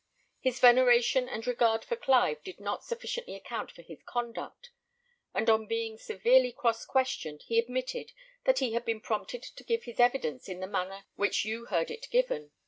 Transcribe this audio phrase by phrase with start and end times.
[0.39, 4.71] His veneration and regard for Clive did not sufficiently account for his conduct;
[5.31, 8.11] and on being severely cross questioned, he admitted
[8.45, 11.91] that he had been prompted to give his evidence in the manner which you heard
[11.91, 12.49] it given.